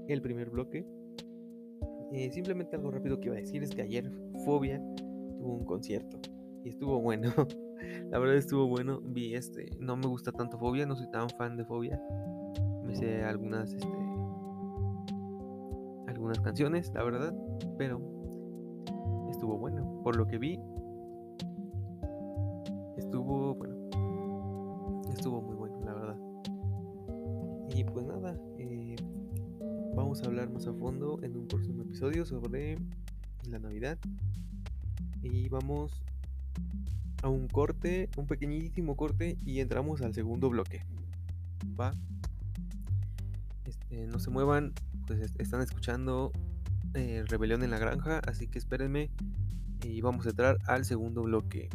[0.07, 0.85] el primer bloque.
[2.11, 4.09] Eh, simplemente algo rápido que iba a decir es que ayer
[4.45, 4.81] Fobia
[5.37, 6.17] tuvo un concierto
[6.63, 7.33] y estuvo bueno.
[8.09, 9.01] la verdad estuvo bueno.
[9.01, 12.01] Vi este, no me gusta tanto Fobia, no soy tan fan de Fobia.
[12.89, 13.87] Me sé algunas, este,
[16.07, 17.35] algunas canciones, la verdad,
[17.77, 18.01] pero
[19.29, 20.01] estuvo bueno.
[20.03, 20.59] Por lo que vi,
[22.97, 23.75] estuvo bueno.
[25.13, 26.17] Estuvo muy bueno, la verdad.
[27.75, 28.95] Y pues nada, eh,
[29.95, 32.79] vamos a hablar más a fondo en un próximo episodio sobre
[33.51, 33.99] la Navidad.
[35.21, 36.03] Y vamos
[37.21, 40.81] a un corte, un pequeñísimo corte y entramos al segundo bloque.
[41.79, 41.93] Va.
[43.99, 44.73] Este, no se muevan,
[45.07, 46.31] pues están escuchando
[46.93, 49.09] eh, Rebelión en la Granja, así que espérenme
[49.83, 51.69] y vamos a entrar al segundo bloque.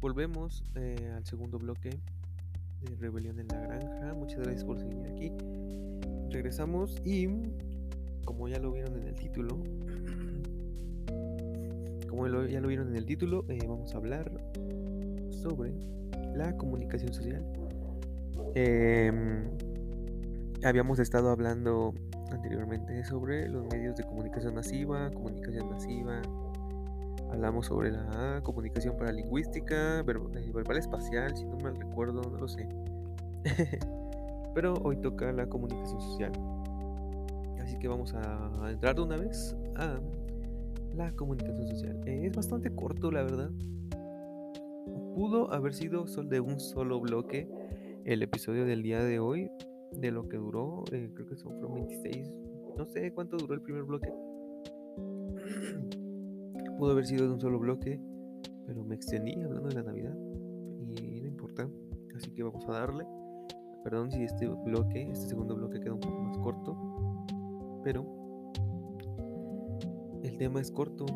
[0.00, 1.90] Volvemos eh, al segundo bloque
[2.80, 4.14] de Rebelión en la Granja.
[4.14, 5.30] Muchas gracias por seguir aquí.
[6.30, 7.28] Regresamos y
[8.24, 9.62] como ya lo vieron en el título,
[12.12, 14.30] como ya lo vieron en el título, eh, vamos a hablar
[15.30, 15.72] sobre
[16.34, 17.42] la comunicación social.
[18.54, 19.48] Em,
[20.62, 21.94] habíamos estado hablando
[22.30, 26.20] anteriormente sobre los medios de comunicación masiva, comunicación masiva.
[27.30, 32.68] Hablamos sobre la comunicación paralingüística, eh, verbal espacial, si no mal recuerdo, no lo sé.
[34.54, 36.32] Pero hoy toca la comunicación social.
[37.58, 39.98] Así que vamos a entrar de una vez a
[40.94, 42.00] la comunicación social.
[42.06, 43.50] Eh, es bastante corto, la verdad.
[45.14, 47.48] Pudo haber sido de un solo bloque
[48.04, 49.50] el episodio del día de hoy,
[49.92, 52.32] de lo que duró, eh, creo que son 26,
[52.76, 54.12] no sé cuánto duró el primer bloque.
[56.78, 58.00] Pudo haber sido de un solo bloque,
[58.66, 60.16] pero me extendí hablando de la Navidad
[60.80, 61.68] y no importa,
[62.16, 63.04] así que vamos a darle.
[63.84, 66.76] Perdón si este bloque, este segundo bloque queda un poco más corto,
[67.84, 68.21] pero
[70.42, 71.06] tema es corto,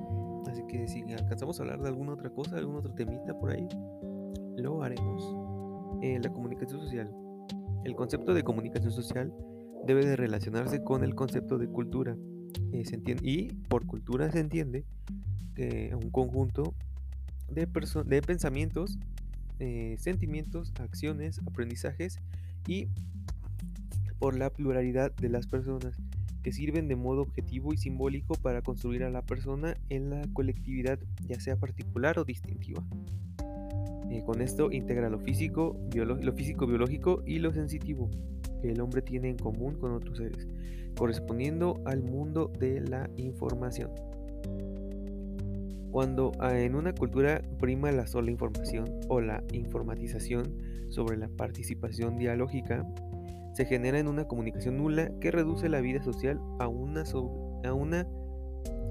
[0.48, 3.66] así que si alcanzamos a hablar de alguna otra cosa, algún otro temita por ahí,
[4.56, 5.34] lo haremos.
[6.00, 7.12] Eh, la comunicación social.
[7.84, 9.34] El concepto de comunicación social
[9.84, 12.16] debe de relacionarse con el concepto de cultura.
[12.70, 14.84] Eh, se entiende, y por cultura se entiende
[15.56, 16.72] que un conjunto
[17.48, 17.66] de,
[18.04, 18.96] de pensamientos,
[19.58, 22.20] eh, sentimientos, acciones, aprendizajes
[22.68, 22.86] y
[24.20, 25.98] por la pluralidad de las personas
[26.46, 30.96] que sirven de modo objetivo y simbólico para construir a la persona en la colectividad,
[31.26, 32.86] ya sea particular o distintiva.
[34.12, 38.08] Eh, con esto integra lo físico, lo físico biológico y lo sensitivo
[38.62, 40.46] que el hombre tiene en común con otros seres,
[40.96, 43.90] correspondiendo al mundo de la información.
[45.90, 50.44] Cuando ah, en una cultura prima la sola información o la informatización
[50.90, 52.86] sobre la participación dialógica,
[53.56, 57.04] se genera en una comunicación nula que reduce la vida social a una,
[57.64, 58.06] a una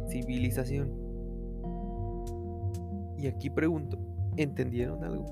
[0.09, 0.91] civilización.
[3.19, 3.99] Y aquí pregunto,
[4.37, 5.27] ¿entendieron algo?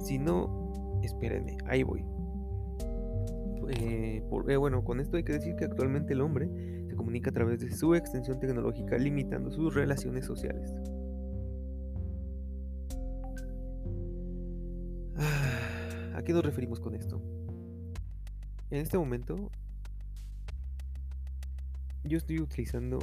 [0.00, 2.02] Si no, espérenme, ahí voy.
[3.78, 6.48] Eh, eh, bueno, con esto hay que decir que actualmente el hombre
[6.88, 10.72] se comunica a través de su extensión tecnológica limitando sus relaciones sociales.
[15.16, 17.20] Ah, ¿A qué nos referimos con esto?
[18.70, 19.50] En este momento
[22.04, 23.00] yo estoy utilizando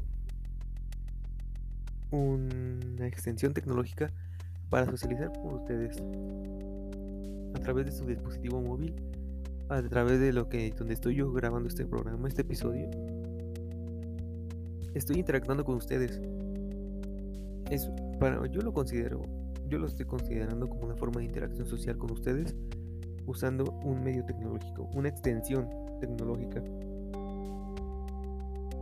[2.10, 4.10] una extensión tecnológica
[4.69, 5.97] para socializar con ustedes
[7.53, 8.95] a través de su dispositivo móvil,
[9.67, 12.89] a través de lo que donde estoy yo grabando este programa, este episodio.
[14.93, 16.21] Estoy interactuando con ustedes.
[17.69, 17.89] Es
[18.21, 19.21] para yo lo considero,
[19.67, 22.56] yo lo estoy considerando como una forma de interacción social con ustedes
[23.28, 26.63] usando un medio tecnológico, una extensión tecnológica.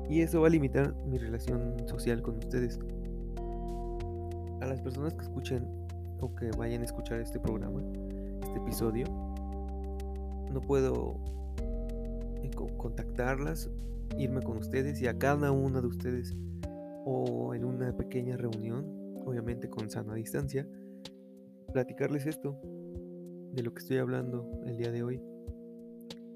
[0.10, 2.79] Y eso va a limitar mi relación social con ustedes.
[4.62, 5.67] A las personas que escuchen
[6.21, 7.81] o que vayan a escuchar este programa,
[8.43, 9.05] este episodio,
[10.51, 11.19] no puedo
[12.43, 13.69] eh, contactarlas,
[14.17, 16.36] irme con ustedes y a cada una de ustedes
[17.03, 18.86] o en una pequeña reunión,
[19.25, 20.67] obviamente con sana distancia,
[21.73, 22.60] platicarles esto,
[23.55, 25.21] de lo que estoy hablando el día de hoy.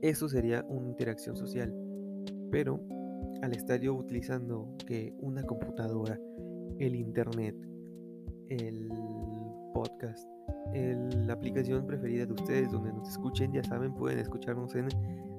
[0.01, 1.73] Eso sería una interacción social.
[2.49, 2.79] Pero
[3.41, 6.19] al estar yo utilizando que una computadora,
[6.79, 7.55] el internet,
[8.47, 8.89] el
[9.73, 10.27] podcast,
[10.73, 14.87] la aplicación preferida de ustedes donde nos escuchen, ya saben, pueden escucharnos en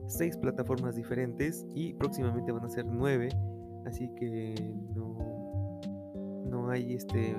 [0.06, 3.30] seis plataformas diferentes y próximamente van a ser nueve.
[3.86, 4.54] Así que
[4.94, 5.80] no,
[6.44, 7.34] no hay este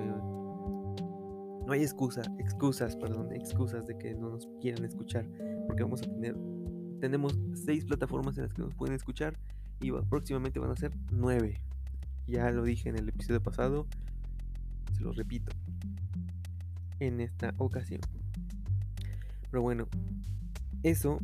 [1.66, 5.26] no hay excusa, excusas, perdón, excusas de que no nos quieran escuchar,
[5.66, 6.36] porque vamos a tener,
[7.00, 9.36] tenemos seis plataformas en las que nos pueden escuchar
[9.80, 11.60] y próximamente van a ser nueve.
[12.26, 13.86] Ya lo dije en el episodio pasado,
[14.96, 15.52] se lo repito
[17.00, 18.00] en esta ocasión.
[19.50, 19.88] Pero bueno,
[20.82, 21.18] eso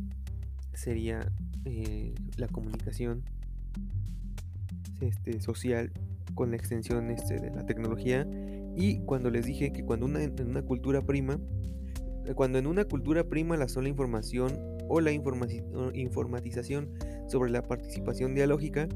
[0.73, 1.31] sería
[1.65, 3.23] eh, la comunicación
[5.01, 5.91] este, social
[6.35, 8.27] con la extensión este, de la tecnología
[8.79, 11.37] y cuando les dije que cuando en una cultura prima,
[12.25, 16.89] eh, cuando en una cultura prima la sola información o la informatización
[17.27, 18.87] sobre la participación dialógica,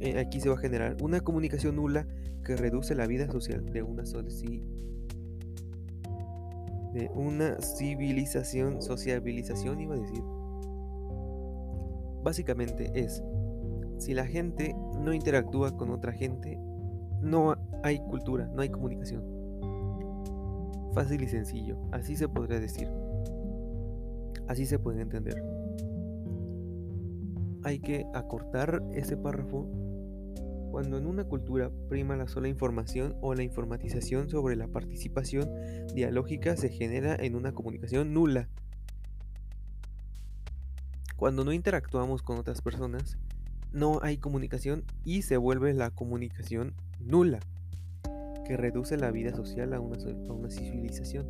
[0.00, 2.08] eh, aquí se va a generar una comunicación nula
[2.44, 4.02] que reduce la vida social de una
[6.92, 10.24] de una civilización, sociabilización iba a decir.
[12.24, 13.22] Básicamente es,
[13.98, 16.58] si la gente no interactúa con otra gente,
[17.22, 19.22] no hay cultura, no hay comunicación.
[20.94, 22.88] Fácil y sencillo, así se podría decir.
[24.48, 25.42] Así se puede entender.
[27.62, 29.68] Hay que acortar ese párrafo
[30.70, 35.50] cuando en una cultura prima la sola información o la informatización sobre la participación
[35.94, 38.48] dialógica se genera en una comunicación nula.
[41.16, 43.18] Cuando no interactuamos con otras personas,
[43.72, 47.40] no hay comunicación y se vuelve la comunicación nula,
[48.46, 51.26] que reduce la vida social a una, una civilización.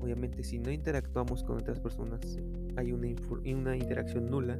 [0.00, 2.20] Obviamente si no interactuamos con otras personas
[2.76, 3.08] hay una,
[3.44, 4.58] una interacción nula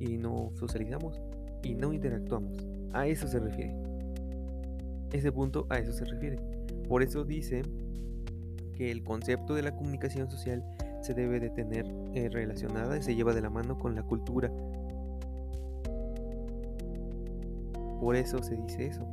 [0.00, 1.20] y no socializamos
[1.62, 2.66] y no interactuamos.
[2.92, 3.74] A eso se refiere.
[5.12, 6.38] Ese punto a eso se refiere.
[6.88, 7.62] Por eso dice
[8.76, 10.64] que el concepto de la comunicación social
[11.00, 14.50] se debe de tener eh, relacionada y se lleva de la mano con la cultura.
[18.00, 19.06] Por eso se dice eso.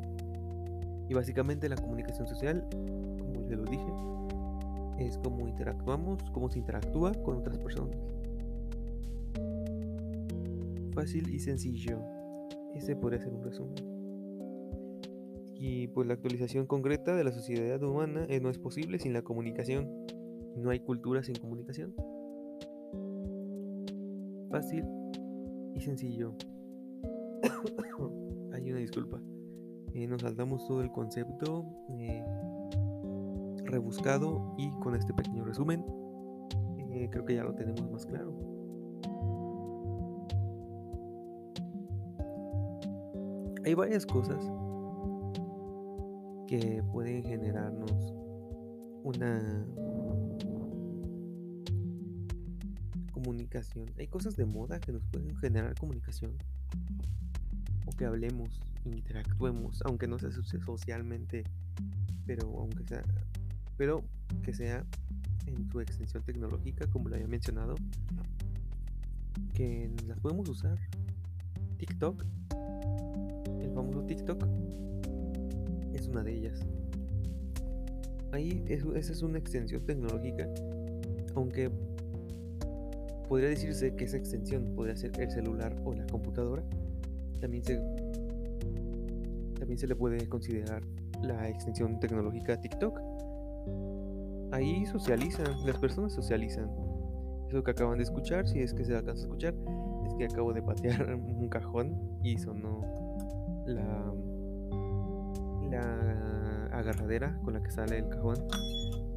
[1.12, 3.86] Y básicamente la comunicación social, como ya lo dije,
[4.98, 7.98] es cómo interactuamos, cómo se interactúa con otras personas.
[10.94, 12.00] Fácil y sencillo.
[12.76, 13.76] Ese podría ser un resumen.
[15.56, 19.22] Y pues la actualización concreta de la sociedad humana eh, no es posible sin la
[19.22, 19.90] comunicación.
[20.56, 21.94] No hay cultura sin comunicación.
[24.50, 24.86] Fácil
[25.76, 26.38] y sencillo.
[28.54, 29.22] Hay una disculpa.
[29.94, 32.24] Eh, nos saltamos todo el concepto eh,
[33.66, 35.84] rebuscado y con este pequeño resumen
[37.10, 38.34] creo que ya lo tenemos más claro.
[43.64, 44.44] Hay varias cosas
[46.48, 48.14] que pueden generarnos
[49.04, 49.66] una
[53.12, 53.86] comunicación.
[53.98, 56.34] Hay cosas de moda que nos pueden generar comunicación.
[57.86, 61.44] O que hablemos, interactuemos, aunque no sea socialmente,
[62.26, 63.04] pero aunque sea,
[63.78, 64.04] pero
[64.44, 64.86] que sea
[65.48, 67.76] en su extensión tecnológica, como lo había mencionado,
[69.54, 70.78] que las podemos usar.
[71.78, 72.24] TikTok
[73.62, 74.46] el famoso TikTok
[75.94, 76.60] es una de ellas.
[78.32, 80.48] Ahí esa es una extensión tecnológica,
[81.36, 81.70] aunque
[83.28, 86.64] podría decirse que esa extensión podría ser el celular o la computadora.
[87.40, 87.80] También se,
[89.72, 90.84] también se le puede considerar
[91.22, 93.00] la extensión tecnológica TikTok.
[94.52, 96.70] Ahí socializan, las personas socializan.
[97.48, 99.56] Eso que acaban de escuchar, si es que se alcanza a escuchar,
[100.06, 102.82] es que acabo de patear un cajón y sonó
[103.66, 104.14] la,
[105.70, 108.36] la agarradera con la que sale el cajón.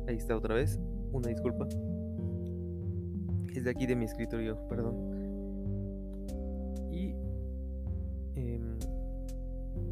[0.06, 0.78] Ahí está otra vez.
[1.10, 1.66] Una disculpa.
[3.52, 5.13] Es de aquí de mi escritorio, perdón.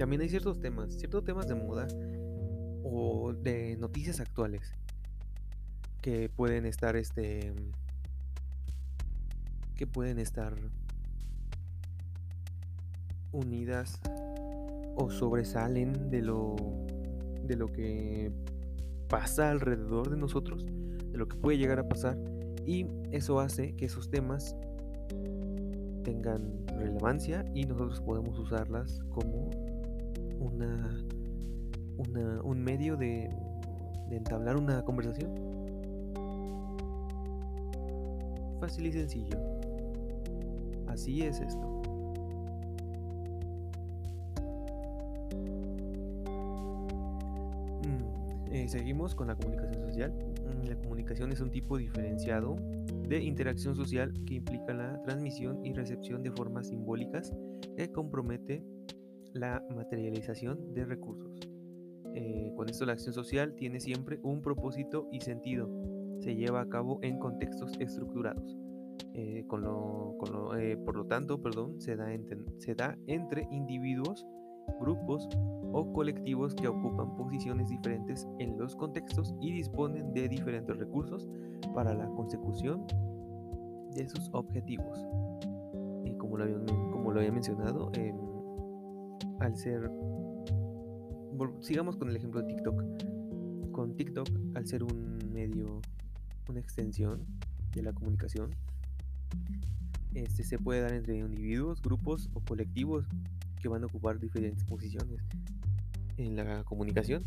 [0.03, 1.87] También hay ciertos temas, ciertos temas de moda
[2.83, 4.75] o de noticias actuales
[6.01, 7.53] que pueden estar este
[9.77, 10.57] que pueden estar
[13.31, 14.01] unidas
[14.97, 16.57] o sobresalen de lo,
[17.45, 18.33] de lo que
[19.09, 22.19] pasa alrededor de nosotros, de lo que puede llegar a pasar,
[22.67, 24.57] y eso hace que esos temas
[26.03, 29.32] tengan relevancia y nosotros podemos usarlas como
[32.45, 33.31] un medio de,
[34.11, 35.31] entablar una conversación.
[38.61, 39.39] Fácil y sencillo.
[40.87, 41.83] Así es esto.
[48.73, 50.13] seguimos con la comunicación social.
[50.13, 52.57] Mm, la comunicación es un tipo diferenciado
[53.07, 57.33] de interacción social que implica la transmisión y recepción de formas simbólicas
[57.77, 58.65] que compromete
[59.35, 61.52] la materialización de recursos.
[62.15, 65.69] Eh, con esto la acción social tiene siempre un propósito y sentido.
[66.21, 68.57] Se lleva a cabo en contextos estructurados.
[69.15, 69.65] Eh, con
[70.59, 72.07] eh, por lo tanto, perdón, se da,
[72.59, 74.27] se da entre individuos,
[74.81, 75.29] grupos
[75.73, 81.29] o colectivos que ocupan posiciones diferentes en los contextos y disponen de diferentes recursos
[81.75, 82.87] para la consecución
[83.95, 85.07] de sus objetivos.
[86.05, 86.59] Y como lo había,
[86.91, 88.17] como lo había mencionado, em,
[89.41, 89.91] al ser
[91.61, 93.73] sigamos con el ejemplo de TikTok.
[93.73, 95.81] Con TikTok, al ser un medio,
[96.49, 97.25] una extensión
[97.73, 98.51] de la comunicación,
[100.15, 103.07] este se puede dar entre individuos, grupos o colectivos
[103.61, 105.21] que van a ocupar diferentes posiciones
[106.19, 107.25] en la comunicación.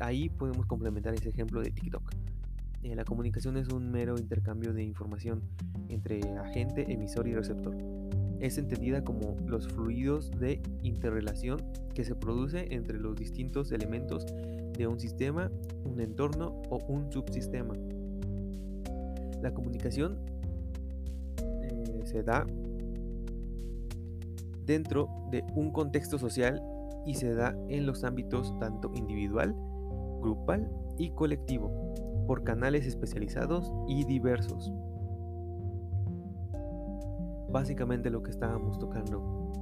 [0.00, 2.10] Ahí, podemos complementar ese ejemplo de TikTok.
[2.82, 5.42] Eh, la comunicación es un mero intercambio de información
[5.88, 7.93] entre agente, emisor y receptor
[8.40, 11.62] es entendida como los fluidos de interrelación
[11.94, 14.26] que se produce entre los distintos elementos
[14.76, 15.50] de un sistema,
[15.84, 17.74] un entorno o un subsistema.
[19.42, 20.18] La comunicación
[21.62, 22.46] eh, se da
[24.66, 26.60] dentro de un contexto social
[27.06, 29.54] y se da en los ámbitos tanto individual,
[30.20, 31.70] grupal y colectivo,
[32.26, 34.72] por canales especializados y diversos
[37.54, 39.52] básicamente lo que estábamos tocando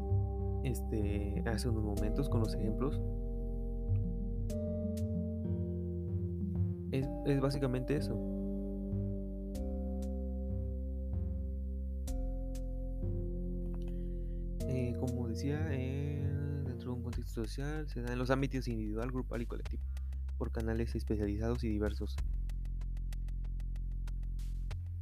[0.64, 2.98] este, hace unos momentos con los ejemplos.
[6.90, 7.06] Es,
[7.38, 8.14] básicamente eso.
[14.68, 16.26] Eh, como decía, eh,
[16.64, 19.82] dentro de un contexto social se da en los ámbitos individual, grupal y colectivo,
[20.38, 22.16] por canales especializados y diversos.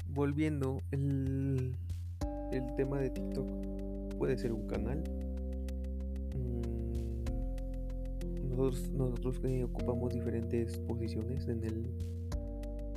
[0.09, 1.76] Volviendo, el,
[2.53, 3.47] el tema de TikTok
[4.19, 5.03] puede ser un canal.
[6.35, 7.25] Mm,
[8.97, 11.87] nosotros, ocupamos diferentes posiciones en el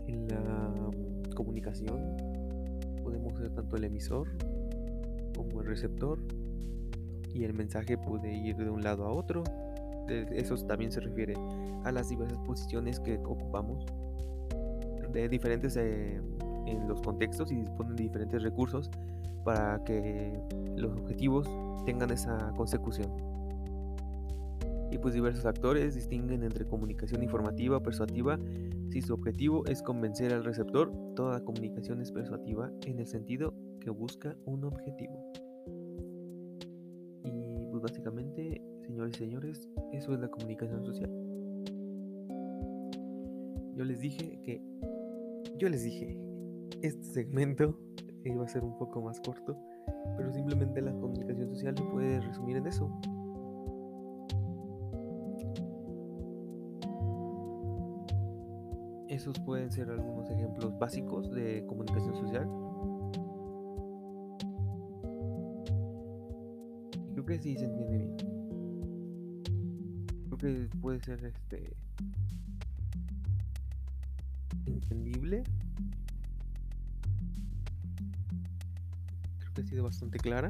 [0.08, 0.74] en la
[1.36, 2.18] comunicación.
[3.04, 4.28] Podemos ser tanto el emisor
[5.36, 6.20] como el receptor
[7.34, 9.44] y el mensaje puede ir de un lado a otro.
[10.08, 11.34] Eso también se refiere
[11.84, 13.86] a las diversas posiciones que ocupamos
[15.12, 16.20] de diferentes eh,
[16.66, 18.90] en los contextos y disponen de diferentes recursos
[19.44, 20.42] para que
[20.76, 21.48] los objetivos
[21.86, 23.12] tengan esa consecución.
[24.92, 27.82] Y pues diversos actores distinguen entre comunicación informativa o
[28.92, 33.90] si su objetivo es convencer al receptor, toda comunicación es persuasiva en el sentido que
[33.90, 35.32] busca un objetivo.
[37.24, 41.10] Y pues básicamente, señores y señores, eso es la comunicación social.
[43.76, 44.62] Yo les dije que
[45.58, 46.18] yo les dije,
[46.82, 47.80] este segmento
[48.30, 49.58] iba a ser un poco más corto,
[50.18, 52.90] pero simplemente la comunicación social se puede resumir en eso.
[59.08, 62.48] Esos pueden ser algunos ejemplos básicos de comunicación social.
[67.12, 68.18] Creo que sí se entiende bien.
[70.26, 71.76] Creo que puede ser este
[74.66, 75.44] entendible
[79.74, 80.50] sido bastante clara.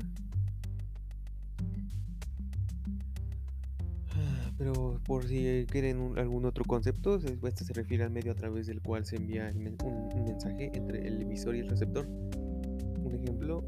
[4.57, 8.82] Pero por si quieren algún otro concepto, este se refiere al medio a través del
[8.82, 12.05] cual se envía un, mensaje entre el emisor y el receptor.
[12.05, 13.63] Un ejemplo,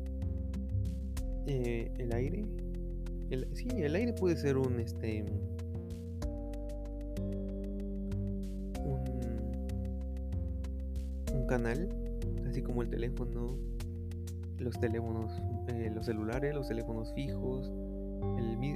[1.48, 2.46] eh, el aire.
[3.30, 5.24] El, sí, el aire puede ser un este
[11.34, 11.88] un canal,
[12.46, 13.58] así como el teléfono
[14.58, 17.72] los teléfonos, eh, los celulares, los teléfonos fijos,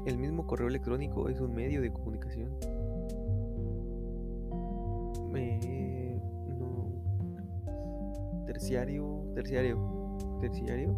[0.06, 2.50] el, mismo correo electrónico es un medio de comunicación.
[8.70, 10.96] terciario, terciario, terciario,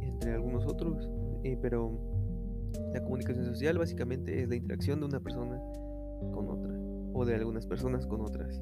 [0.00, 1.08] entre algunos otros,
[1.44, 1.92] eh, pero
[2.92, 5.60] la comunicación social básicamente es la interacción de una persona
[6.32, 6.74] con otra,
[7.12, 8.60] o de algunas personas con otras.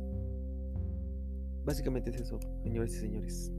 [1.65, 3.53] Básicamente es eso, señores y señores.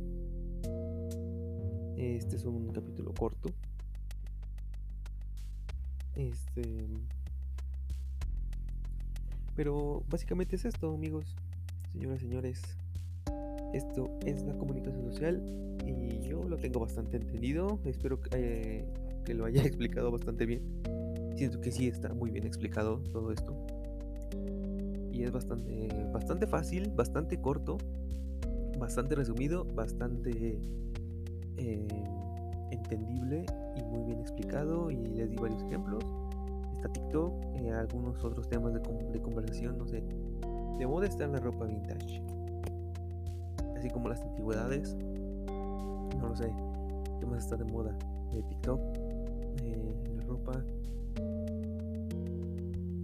[1.98, 3.50] Este es un capítulo corto.
[6.16, 6.86] Este.
[9.56, 11.36] Pero básicamente es esto, amigos,
[11.92, 12.62] señoras y señores.
[13.74, 15.42] Esto es la comunicación social
[15.88, 17.80] y yo lo tengo bastante entendido.
[17.84, 18.86] Espero que, eh,
[19.26, 20.62] que lo haya explicado bastante bien.
[21.36, 23.66] Siento que sí está muy bien explicado todo esto.
[25.12, 27.80] Y es bastante, bastante fácil, bastante corto
[28.78, 30.60] bastante resumido, bastante
[31.58, 31.88] eh,
[32.72, 33.46] entendible
[33.76, 34.92] y muy bien explicado.
[34.92, 36.04] Y les di varios ejemplos.
[36.74, 40.04] Está TikTok, eh, algunos otros temas de, de conversación, no sé.
[40.78, 42.22] De moda está la ropa vintage,
[43.76, 44.96] así como las antigüedades.
[46.20, 46.54] No lo sé,
[47.20, 47.98] ¿qué más está de moda?
[48.32, 48.80] De TikTok,
[50.16, 50.64] la ropa,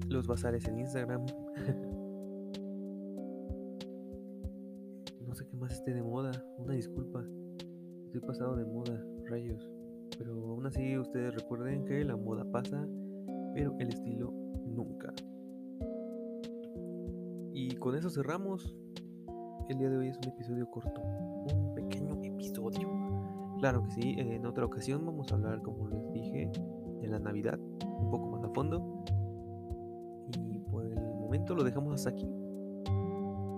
[0.08, 1.26] los bazares en Instagram.
[5.26, 7.23] no sé qué más esté de moda, una disculpa.
[8.26, 9.70] Pasado de moda, rayos.
[10.18, 12.88] Pero aún así ustedes recuerden que la moda pasa,
[13.54, 14.32] pero el estilo
[14.66, 15.14] nunca.
[17.54, 18.76] Y con eso cerramos.
[19.70, 21.02] El día de hoy es un episodio corto,
[21.54, 22.90] un pequeño episodio.
[23.60, 26.52] Claro que sí, en otra ocasión vamos a hablar, como les dije,
[27.02, 29.04] de la Navidad, un poco más a fondo.
[30.50, 32.30] Y por el momento lo dejamos hasta aquí.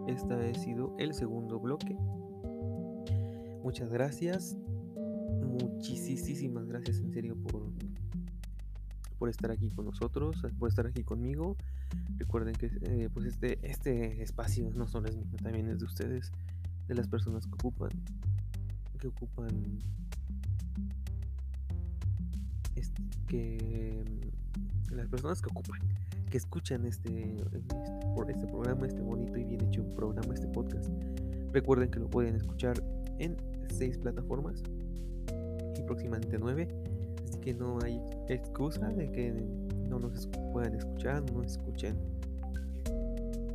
[0.08, 1.98] Este ha sido el segundo bloque.
[3.76, 4.56] Muchas gracias.
[5.44, 7.74] Muchísimas gracias en serio por,
[9.20, 11.58] por estar aquí con nosotros, por estar aquí conmigo.
[12.16, 16.32] Recuerden que eh, pues este, este espacio no solo es mío, también es de ustedes,
[16.88, 17.90] de las personas que ocupan,
[18.98, 19.50] que ocupan,
[22.78, 24.06] este, que
[24.90, 25.82] las personas que ocupan,
[26.32, 27.76] que escuchan este, este,
[28.30, 30.90] este programa, este bonito y bien hecho programa, este podcast.
[31.52, 32.82] Recuerden que lo pueden escuchar
[33.20, 34.64] en seis plataformas
[35.78, 36.68] y próximamente nueve,
[37.24, 39.34] así que no hay excusa de que
[39.90, 41.98] no nos puedan escuchar, no nos escuchen.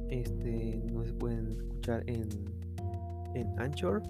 [0.09, 2.29] Este, no se pueden escuchar en,
[3.35, 4.03] en Anchor,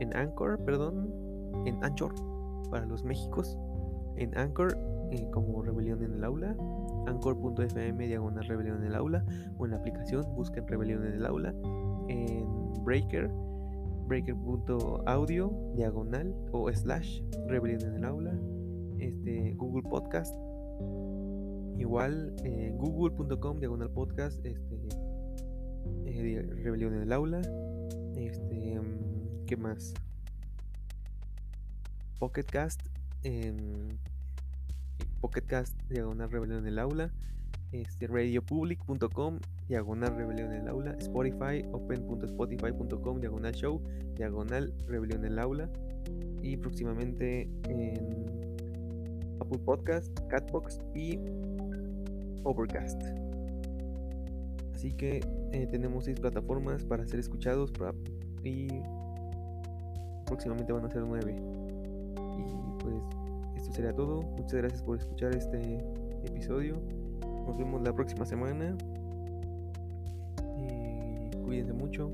[0.00, 1.12] en Anchor, perdón,
[1.64, 2.12] en Anchor
[2.70, 3.56] para los Méxicos,
[4.16, 4.76] en Anchor
[5.10, 6.54] eh, como Rebelión en el Aula,
[7.06, 9.24] anchor.fm diagonal Rebelión en el Aula,
[9.56, 11.54] o en la aplicación busquen Rebelión en el Aula,
[12.08, 12.46] en
[12.84, 13.30] Breaker,
[14.08, 18.34] breaker.audio diagonal o slash Rebelión en el Aula,
[18.98, 20.34] este, Google Podcast
[21.78, 24.88] Igual eh, google.com diagonal podcast, este,
[26.06, 27.40] eh, Rebelión en el aula,
[28.16, 29.94] este, mm, ¿qué más?
[32.18, 32.80] Pocketcast,
[33.22, 33.54] eh,
[35.20, 37.12] Pocketcast diagonal Rebelión en el aula,
[37.72, 39.38] este, radiopublic.com
[39.68, 43.82] diagonal Rebelión en el aula, Spotify, open.spotify.com diagonal show,
[44.14, 45.68] diagonal Rebelión en el aula,
[46.42, 48.46] y próximamente en
[49.40, 51.18] Apple Podcast, Catbox y
[52.44, 53.02] Overcast.
[54.74, 55.20] Así que
[55.52, 57.72] eh, tenemos seis plataformas para ser escuchados
[58.44, 58.68] y
[60.24, 61.34] próximamente van a ser nueve.
[62.38, 62.94] Y pues
[63.56, 64.22] esto sería todo.
[64.22, 65.84] Muchas gracias por escuchar este
[66.24, 66.80] episodio.
[67.48, 68.76] Nos vemos la próxima semana.
[70.58, 72.12] Y cuídense mucho.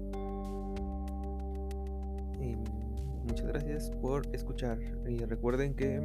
[2.41, 2.55] Y
[3.27, 4.79] muchas gracias por escuchar.
[5.09, 6.01] Y recuerden que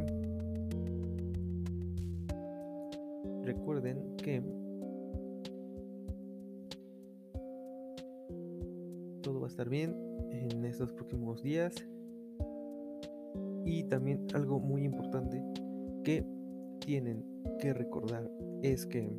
[3.43, 4.41] recuerden que
[9.21, 9.95] todo va a estar bien
[10.31, 11.75] en estos próximos días.
[13.63, 15.39] Y también algo muy importante
[16.03, 16.38] que
[16.89, 17.23] tienen
[17.59, 18.27] que recordar
[18.63, 19.15] es que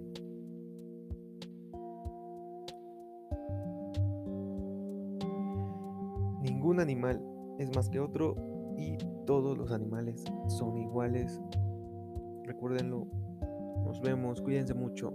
[6.42, 7.22] ningún animal
[7.60, 8.34] es más que otro
[8.76, 11.40] y todos los animales son iguales.
[12.42, 13.06] Recuérdenlo
[13.84, 15.12] nos vemos, cuídense mucho.